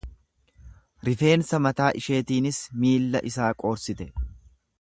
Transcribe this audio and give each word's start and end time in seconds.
Rifeensa 1.09 1.59
mataa 1.67 1.91
isheetiinis 2.01 2.63
miilla 2.85 3.25
isaa 3.33 3.55
qoorsite. 3.65 4.13